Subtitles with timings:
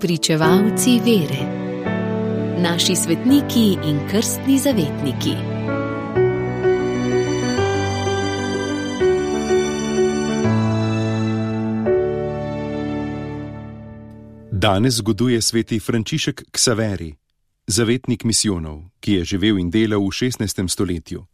[0.00, 1.42] Pričevalci vere,
[2.62, 5.34] naši svetniki in krstni zavetniki.
[14.52, 17.14] Danes zgoduje sveti Frančišek Ksaveri,
[17.66, 20.68] zavetnik misijonov, ki je živel in delal v 16.
[20.68, 21.26] stoletju.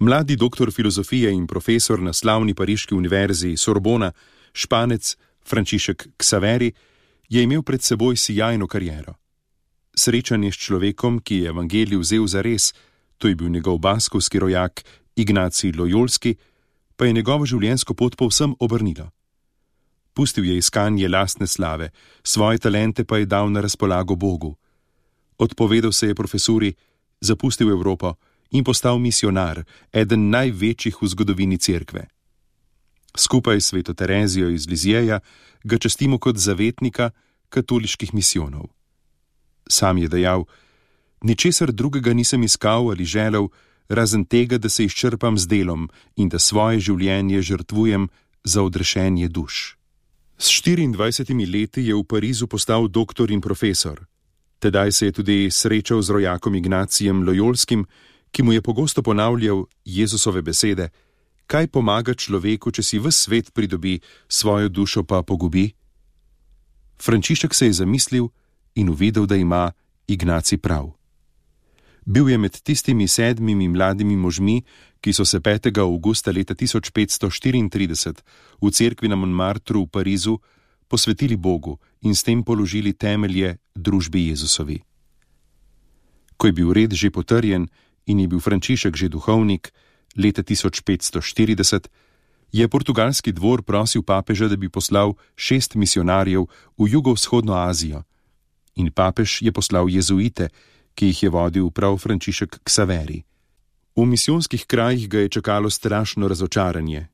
[0.00, 4.12] Mladi doktor filozofije in profesor na slavni pariški univerzi Sorbona,
[4.52, 6.72] španec Frančišek Ksaveri,
[7.32, 9.16] je imel pred seboj sjajno kariero.
[9.96, 12.74] Srečanje s človekom, ki je evangelij vzel za res,
[13.16, 14.84] to je bil njegov baskovski rojak
[15.16, 16.36] Ignacij Lojolski,
[16.96, 19.08] pa je njegovo življenjsko pot povsem obrnilo.
[20.12, 21.88] Pustil je iskanje lastne slave,
[22.22, 24.56] svoje talente pa je dal na razpolago Bogu.
[25.38, 26.74] Odpovedal se je profesuri,
[27.20, 28.14] zapustil Evropo
[28.50, 32.04] in postal misionar, eden največjih v zgodovini cerkve.
[33.16, 35.20] Skupaj s sveto Terezijo iz Lizijeja
[35.64, 37.10] ga častimo kot zavetnika
[37.48, 38.66] katoliških misijonov.
[39.68, 40.44] Sam je dejal:
[41.22, 43.48] Ničesar drugega nisem iskal ali želel,
[43.88, 48.08] razen tega, da se izčrpam z delom in da svoje življenje žrtvujem
[48.44, 49.76] za odrešenje duš.
[50.38, 54.06] S 24 leti je v Parizu postal doktor in profesor.
[54.58, 57.86] Tedaj se je tudi srečal z rojakom Ignacijem Lojolskim,
[58.30, 60.88] ki mu je pogosto ponavljal Jezusove besede:
[61.52, 65.68] kaj pomaga človeku, če si v svet pridobi, svojo dušo pa pogubi?
[66.96, 68.32] Frančišek se je zamislil
[68.80, 69.72] in uvidel, da ima
[70.08, 70.96] Ignaci prav.
[72.08, 74.62] Bil je med tistimi sedmimi mladimi možmi,
[75.02, 75.68] ki so se 5.
[75.78, 78.22] augusta leta 1534
[78.62, 80.38] v cerkvi na Montmartru v Parizu
[80.88, 84.80] posvetili Bogu in s tem položili temelje družbi Jezusovi.
[86.36, 87.68] Ko je bil red že potrjen
[88.06, 89.70] in je bil Frančišek že duhovnik,
[90.16, 91.88] leta 1540
[92.52, 96.46] je portugalski dvor prosil papeža, da bi poslal šest misionarjev
[96.78, 98.02] v jugovzhodno Azijo,
[98.74, 100.48] in papež je poslal jezuite,
[100.94, 103.22] ki jih je vodil prav Frančišek Ksaveri.
[103.96, 107.08] V misijonskih krajih ga je čakalo strašno razočaranje.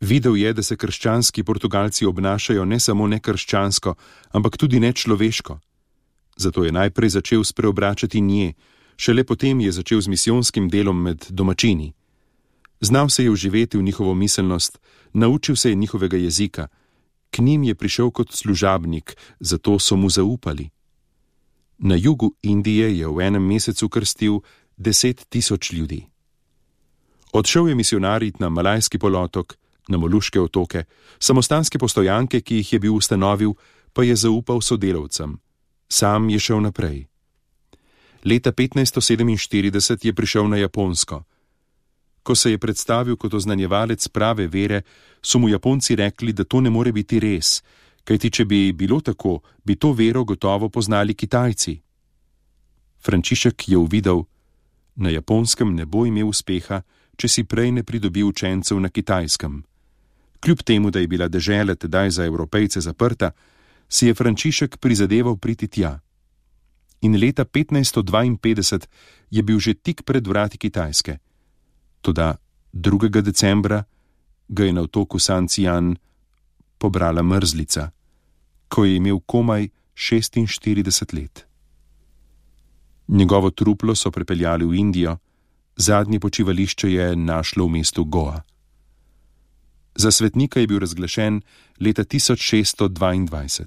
[0.00, 3.94] Videl je, da se krščanski portugalci obnašajo ne samo nekrščansko,
[4.30, 5.58] ampak tudi nečloveško.
[6.36, 8.52] Zato je najprej začel spreobračati nje,
[8.96, 11.94] šele potem je začel z misijonskim delom med domačini.
[12.80, 14.78] Znal se je uživeti v njihovo miselnost,
[15.12, 16.68] naučil se je njihovega jezika,
[17.30, 20.68] k njim je prišel kot služabnik, zato so mu zaupali.
[21.78, 24.40] Na jugu Indije je v enem mesecu krstil
[24.76, 26.06] deset tisoč ljudi.
[27.32, 29.54] Odšel je misionarit na Malajski polotok,
[29.88, 30.84] na Moluške otoke,
[31.18, 33.52] samostanske postojanke, ki jih je bil ustanovil,
[33.92, 35.38] pa je zaupal sodelavcem.
[35.88, 37.06] Sam je šel naprej.
[38.24, 41.22] Leta 1547 je prišel na Japonsko.
[42.26, 44.82] Ko se je predstavil kot oznanjevalec prave vere,
[45.22, 47.62] so mu Japonci rekli, da to ne more biti res,
[48.04, 51.76] kajti če bi bilo tako, bi to vero gotovo poznali Kitajci.
[52.98, 54.24] Frančišek je uvidel,
[54.96, 56.80] na Japonskem ne bo imel uspeha,
[57.16, 59.62] če si prej ne pridobi učencev na Kitajskem.
[60.42, 63.30] Kljub temu, da je bila dežela tedaj za evropejce zaprta,
[63.88, 66.00] si je Frančišek prizadeval priti tja.
[67.06, 68.86] In leta 1552
[69.30, 71.18] je bil že tik pred vrati Kitajske.
[72.06, 72.36] Toda
[72.72, 73.20] 2.
[73.22, 73.84] decembra
[74.48, 75.96] ga je na otoku San Cian
[76.78, 77.90] pobrala mrzlica,
[78.68, 81.46] ko je imel komaj 46 let.
[83.08, 85.16] Njegovo truplo so prepeljali v Indijo,
[85.76, 88.42] zadnje počivališče je našlo v mestu Goa.
[89.94, 91.40] Za svetnika je bil razglašen
[91.80, 93.66] leta 1622.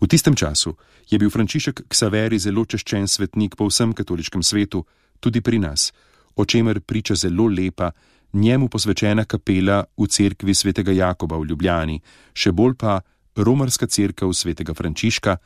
[0.00, 0.76] V tistem času
[1.10, 4.86] je bil Frančišek Ksaveri zelo češčen svetnik po vsem katoliškem svetu,
[5.20, 5.92] tudi pri nas,
[6.36, 7.90] o čemer priča zelo lepa,
[8.32, 12.00] njemu posvečena kapela v cerkvi svetega Jakoba v Ljubljani,
[12.34, 13.00] še bolj pa
[13.36, 15.36] romarska cerkev svetega Frančiška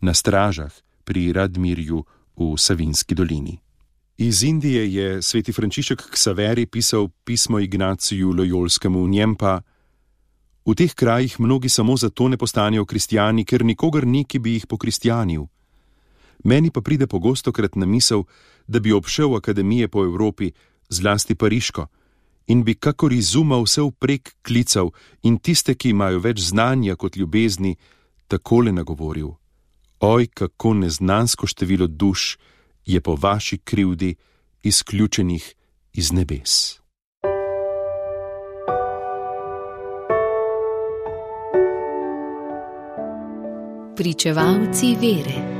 [0.00, 0.72] na stražah
[1.04, 2.04] pri Radmirju
[2.36, 3.58] v Savinski dolini.
[4.18, 9.60] Iz Indije je sveti Frančišek Ksaveri pisal pismo Ignaciju Lojolskemu, v njem pa:
[10.66, 14.66] V teh krajih mnogi samo zato ne postanejo kristijani, ker nikogar ni, ki bi jih
[14.66, 15.46] pokristijanil.
[16.44, 18.22] Meni pa pride pogosto krat na misel,
[18.66, 20.52] da bi obšel akademije po Evropi,
[20.88, 21.86] zlasti Pariško,
[22.46, 24.90] in bi kakor izumal vse vprek klical
[25.22, 27.76] in tiste, ki imajo več znanja kot ljubezni,
[28.28, 29.34] takole nagovoril:
[30.00, 32.38] Oj, kako neznansko število duš
[32.86, 34.14] je po vaši krivdi
[34.62, 35.54] izključenih
[35.92, 36.80] iz nebes.
[43.96, 45.57] Pričevalci vere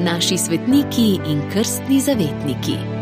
[0.00, 2.93] naši svetniki in krstni zavetniki.